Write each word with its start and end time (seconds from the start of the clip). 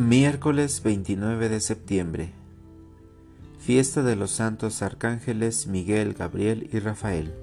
Miércoles 0.00 0.80
29 0.84 1.48
de 1.48 1.58
septiembre. 1.58 2.32
Fiesta 3.58 4.04
de 4.04 4.14
los 4.14 4.30
santos 4.30 4.80
arcángeles 4.80 5.66
Miguel, 5.66 6.14
Gabriel 6.14 6.70
y 6.72 6.78
Rafael. 6.78 7.34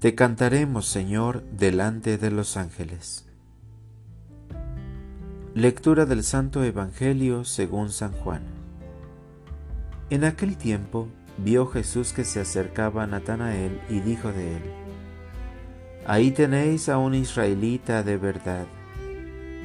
Te 0.00 0.16
cantaremos, 0.16 0.86
Señor, 0.86 1.44
delante 1.52 2.18
de 2.18 2.32
los 2.32 2.56
ángeles. 2.56 3.24
Lectura 5.54 6.06
del 6.06 6.24
Santo 6.24 6.64
Evangelio 6.64 7.44
según 7.44 7.90
San 7.90 8.10
Juan. 8.10 8.42
En 10.10 10.24
aquel 10.24 10.56
tiempo 10.56 11.06
vio 11.38 11.68
Jesús 11.68 12.12
que 12.12 12.24
se 12.24 12.40
acercaba 12.40 13.04
a 13.04 13.06
Natanael 13.06 13.80
y 13.88 14.00
dijo 14.00 14.32
de 14.32 14.56
él, 14.56 14.62
Ahí 16.04 16.32
tenéis 16.32 16.88
a 16.88 16.98
un 16.98 17.14
israelita 17.14 18.02
de 18.02 18.16
verdad 18.16 18.66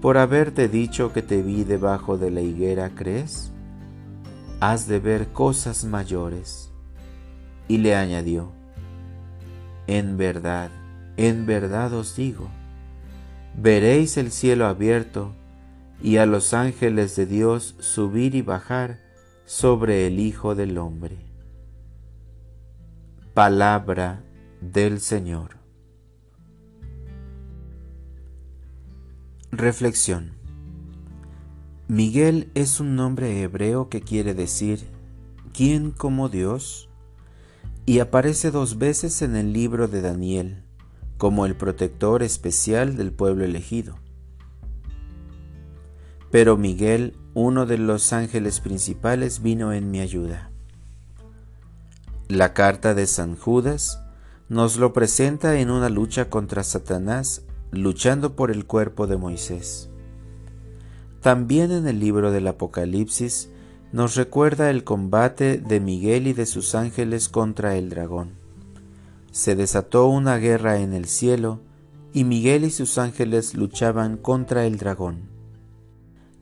por 0.00 0.16
haberte 0.16 0.68
dicho 0.68 1.12
que 1.12 1.22
te 1.22 1.42
vi 1.42 1.64
debajo 1.64 2.18
de 2.18 2.30
la 2.30 2.40
higuera, 2.40 2.90
¿crees? 2.94 3.52
Has 4.60 4.86
de 4.86 5.00
ver 5.00 5.28
cosas 5.28 5.84
mayores. 5.84 6.70
Y 7.66 7.78
le 7.78 7.94
añadió, 7.96 8.52
En 9.86 10.16
verdad, 10.16 10.70
en 11.16 11.46
verdad 11.46 11.92
os 11.92 12.16
digo, 12.16 12.48
veréis 13.56 14.16
el 14.16 14.30
cielo 14.30 14.66
abierto 14.66 15.34
y 16.00 16.18
a 16.18 16.26
los 16.26 16.54
ángeles 16.54 17.16
de 17.16 17.26
Dios 17.26 17.74
subir 17.80 18.34
y 18.34 18.42
bajar 18.42 19.00
sobre 19.44 20.06
el 20.06 20.20
Hijo 20.20 20.54
del 20.54 20.78
Hombre. 20.78 21.18
Palabra 23.34 24.22
del 24.60 25.00
Señor. 25.00 25.57
Reflexión. 29.50 30.32
Miguel 31.88 32.50
es 32.54 32.80
un 32.80 32.96
nombre 32.96 33.40
hebreo 33.40 33.88
que 33.88 34.02
quiere 34.02 34.34
decir 34.34 34.86
¿quién 35.54 35.90
como 35.90 36.28
Dios? 36.28 36.90
y 37.86 38.00
aparece 38.00 38.50
dos 38.50 38.76
veces 38.76 39.22
en 39.22 39.36
el 39.36 39.54
libro 39.54 39.88
de 39.88 40.02
Daniel 40.02 40.64
como 41.16 41.46
el 41.46 41.56
protector 41.56 42.22
especial 42.22 42.98
del 42.98 43.10
pueblo 43.10 43.46
elegido. 43.46 43.96
Pero 46.30 46.58
Miguel, 46.58 47.16
uno 47.32 47.64
de 47.64 47.78
los 47.78 48.12
ángeles 48.12 48.60
principales, 48.60 49.40
vino 49.40 49.72
en 49.72 49.90
mi 49.90 50.00
ayuda. 50.00 50.50
La 52.28 52.52
carta 52.52 52.92
de 52.92 53.06
San 53.06 53.34
Judas 53.34 53.98
nos 54.50 54.76
lo 54.76 54.92
presenta 54.92 55.58
en 55.58 55.70
una 55.70 55.88
lucha 55.88 56.28
contra 56.28 56.62
Satanás 56.64 57.47
luchando 57.70 58.34
por 58.36 58.50
el 58.50 58.66
cuerpo 58.66 59.06
de 59.06 59.16
Moisés. 59.16 59.90
También 61.20 61.72
en 61.72 61.88
el 61.88 62.00
libro 62.00 62.30
del 62.30 62.46
Apocalipsis 62.46 63.50
nos 63.92 64.16
recuerda 64.16 64.70
el 64.70 64.84
combate 64.84 65.58
de 65.58 65.80
Miguel 65.80 66.26
y 66.26 66.32
de 66.32 66.46
sus 66.46 66.74
ángeles 66.74 67.28
contra 67.28 67.76
el 67.76 67.88
dragón. 67.90 68.32
Se 69.32 69.56
desató 69.56 70.08
una 70.08 70.36
guerra 70.36 70.80
en 70.80 70.92
el 70.92 71.06
cielo 71.06 71.60
y 72.12 72.24
Miguel 72.24 72.64
y 72.64 72.70
sus 72.70 72.98
ángeles 72.98 73.54
luchaban 73.54 74.16
contra 74.16 74.66
el 74.66 74.78
dragón. 74.78 75.28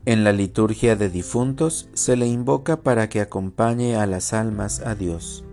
En 0.05 0.23
la 0.23 0.33
liturgia 0.33 0.95
de 0.95 1.11
difuntos 1.11 1.89
se 1.95 2.17
le 2.17 2.27
invoca 2.27 2.83
para 2.83 3.09
que 3.09 3.21
acompañe 3.21 3.97
a 3.97 4.07
las 4.07 4.33
almas 4.33 4.81
a 4.81 4.95
Dios. 4.95 5.45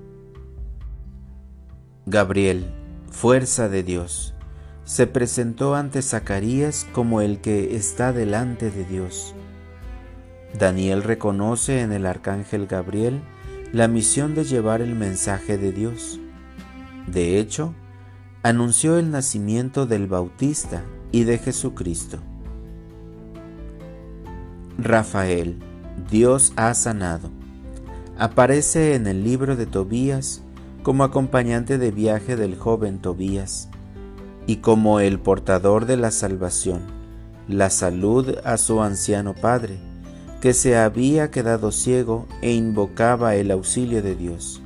Gabriel, 2.06 2.66
fuerza 3.10 3.70
de 3.70 3.82
Dios, 3.82 4.33
se 4.86 5.08
presentó 5.08 5.76
ante 5.76 6.02
Zacarías 6.02 6.86
como 6.92 7.22
el 7.22 7.40
que 7.40 7.76
está 7.76 8.12
delante 8.12 8.70
de 8.70 8.84
Dios. 8.84 9.34
Daniel 10.58 11.04
reconoce 11.04 11.82
en 11.82 11.92
el 11.94 12.06
arcángel 12.06 12.68
Gabriel 12.68 13.22
la 13.72 13.88
misión 13.88 14.36
de 14.36 14.44
llevar 14.44 14.82
el 14.82 14.96
mensaje 14.96 15.58
de 15.58 15.72
Dios. 15.72 16.20
De 17.08 17.40
hecho, 17.40 17.74
anunció 18.44 18.98
el 18.98 19.10
nacimiento 19.10 19.86
del 19.86 20.08
Bautista 20.08 20.84
y 21.12 21.24
de 21.24 21.38
Jesucristo. 21.38 22.20
Rafael, 24.78 25.60
Dios 26.12 26.54
ha 26.56 26.74
sanado. 26.74 27.32
Aparece 28.18 28.96
en 28.96 29.08
el 29.08 29.24
libro 29.24 29.56
de 29.56 29.66
Tobías 29.66 30.44
como 30.84 31.04
acompañante 31.04 31.78
de 31.78 31.92
viaje 31.92 32.36
del 32.36 32.58
joven 32.58 33.00
Tobías 33.00 33.70
y 34.46 34.58
como 34.58 35.00
el 35.00 35.20
portador 35.20 35.86
de 35.86 35.98
la 35.98 36.12
salvación, 36.12 36.82
la 37.48 37.70
salud 37.70 38.36
a 38.44 38.58
su 38.58 38.82
anciano 38.82 39.34
padre, 39.34 39.78
que 40.42 40.54
se 40.54 40.78
había 40.78 41.32
quedado 41.32 41.72
ciego 41.72 42.28
e 42.42 42.52
invocaba 42.54 43.36
el 43.36 43.52
auxilio 43.52 44.02
de 44.02 44.16
Dios. 44.16 44.62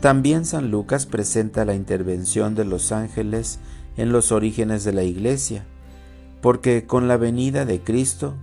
También 0.00 0.44
San 0.44 0.70
Lucas 0.70 1.06
presenta 1.06 1.64
la 1.64 1.74
intervención 1.74 2.54
de 2.54 2.64
los 2.64 2.92
ángeles 2.92 3.60
en 3.96 4.12
los 4.12 4.32
orígenes 4.32 4.84
de 4.84 4.92
la 4.92 5.04
Iglesia, 5.04 5.64
porque 6.40 6.86
con 6.86 7.08
la 7.08 7.16
venida 7.16 7.64
de 7.64 7.80
Cristo, 7.80 8.34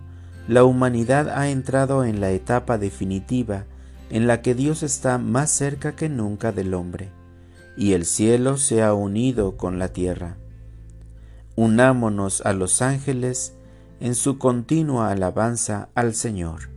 la 0.48 0.64
humanidad 0.64 1.30
ha 1.30 1.50
entrado 1.50 2.04
en 2.06 2.22
la 2.22 2.32
etapa 2.32 2.78
definitiva 2.78 3.66
en 4.10 4.28
la 4.28 4.42
que 4.42 4.56
Dios 4.56 4.84
está 4.84 5.18
más 5.18 5.52
cerca 5.52 5.96
que 5.96 6.10
nunca 6.10 6.52
del 6.52 6.74
hombre 6.74 7.12
y 7.76 7.94
el 7.94 8.06
cielo 8.06 8.58
se 8.58 8.84
ha 8.84 8.94
unido 8.94 9.58
con 9.58 9.80
la 9.80 9.90
tierra. 9.90 10.38
Unámonos 11.56 12.42
a 12.42 12.54
los 12.54 12.82
ángeles 12.82 13.56
en 14.00 14.16
su 14.16 14.38
continua 14.38 15.12
alabanza 15.12 15.90
al 15.96 16.14
Señor. 16.14 16.70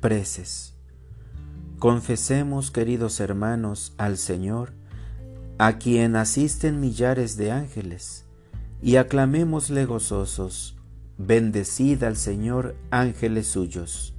Preces. 0.00 0.74
Confesemos, 1.78 2.70
queridos 2.70 3.20
hermanos, 3.20 3.94
al 3.98 4.16
Señor, 4.16 4.72
a 5.58 5.78
quien 5.78 6.16
asisten 6.16 6.80
millares 6.80 7.36
de 7.36 7.52
ángeles, 7.52 8.24
y 8.82 8.96
aclamémosle 8.96 9.84
gozosos, 9.84 10.76
bendecid 11.18 12.02
al 12.02 12.16
Señor 12.16 12.76
ángeles 12.90 13.46
suyos. 13.46 14.15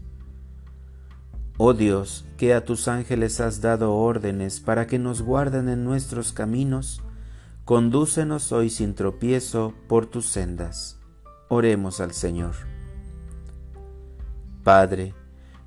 Oh 1.59 1.73
Dios, 1.73 2.23
que 2.37 2.53
a 2.53 2.63
tus 2.63 2.87
ángeles 2.87 3.41
has 3.41 3.61
dado 3.61 3.95
órdenes 3.95 4.59
para 4.59 4.85
que 4.85 4.99
nos 4.99 5.23
guarden 5.23 5.69
en 5.69 5.83
nuestros 5.83 6.31
caminos, 6.31 7.01
condúcenos 7.65 8.51
hoy 8.51 8.69
sin 8.69 8.93
tropiezo 8.93 9.73
por 9.87 10.05
tus 10.05 10.27
sendas. 10.27 10.99
Oremos 11.49 11.99
al 11.99 12.11
Señor. 12.11 12.53
Padre, 14.63 15.15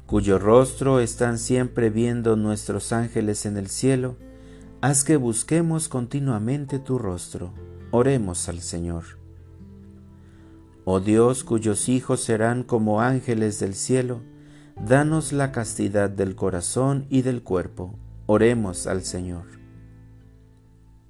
cuyo 0.06 0.38
rostro 0.38 1.00
están 1.00 1.38
siempre 1.38 1.90
viendo 1.90 2.36
nuestros 2.36 2.92
ángeles 2.92 3.44
en 3.44 3.56
el 3.56 3.66
cielo, 3.66 4.16
haz 4.80 5.02
que 5.02 5.16
busquemos 5.16 5.88
continuamente 5.88 6.78
tu 6.78 6.98
rostro. 6.98 7.52
Oremos 7.90 8.48
al 8.48 8.60
Señor. 8.60 9.04
Oh 10.84 11.00
Dios, 11.00 11.42
cuyos 11.42 11.88
hijos 11.88 12.20
serán 12.20 12.62
como 12.62 13.00
ángeles 13.00 13.58
del 13.58 13.74
cielo, 13.74 14.20
Danos 14.86 15.32
la 15.32 15.52
castidad 15.52 16.08
del 16.08 16.34
corazón 16.34 17.06
y 17.10 17.20
del 17.20 17.42
cuerpo. 17.42 17.98
Oremos 18.26 18.86
al 18.86 19.02
Señor. 19.02 19.44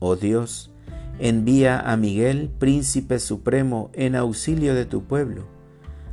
Oh 0.00 0.16
Dios, 0.16 0.72
envía 1.20 1.78
a 1.78 1.96
Miguel, 1.96 2.50
príncipe 2.58 3.20
supremo, 3.20 3.90
en 3.92 4.16
auxilio 4.16 4.74
de 4.74 4.86
tu 4.86 5.04
pueblo, 5.04 5.46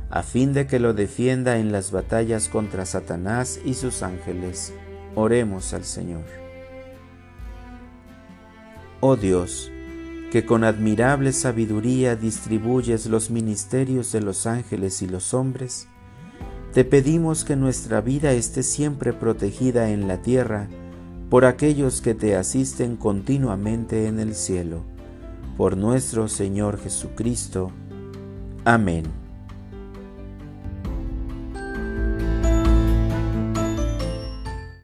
a 0.08 0.22
fin 0.22 0.52
de 0.52 0.66
que 0.66 0.78
lo 0.78 0.94
defienda 0.94 1.58
en 1.58 1.72
las 1.72 1.90
batallas 1.90 2.48
contra 2.48 2.86
Satanás 2.86 3.58
y 3.64 3.74
sus 3.74 4.02
ángeles. 4.02 4.72
Oremos 5.16 5.74
al 5.74 5.84
Señor. 5.84 6.24
Oh 9.00 9.16
Dios, 9.16 9.72
que 10.30 10.46
con 10.46 10.62
admirable 10.62 11.32
sabiduría 11.32 12.14
distribuyes 12.14 13.06
los 13.06 13.30
ministerios 13.30 14.12
de 14.12 14.20
los 14.20 14.46
ángeles 14.46 15.02
y 15.02 15.08
los 15.08 15.34
hombres, 15.34 15.88
te 16.72 16.84
pedimos 16.84 17.44
que 17.44 17.56
nuestra 17.56 18.00
vida 18.00 18.32
esté 18.32 18.62
siempre 18.62 19.12
protegida 19.12 19.90
en 19.90 20.06
la 20.06 20.22
tierra 20.22 20.68
por 21.30 21.44
aquellos 21.44 22.00
que 22.00 22.14
te 22.14 22.36
asisten 22.36 22.96
continuamente 22.96 24.06
en 24.06 24.20
el 24.20 24.34
cielo. 24.34 24.82
por 25.56 25.76
nuestro 25.76 26.28
Señor 26.28 26.78
Jesucristo. 26.78 27.72
Amén. 28.64 29.27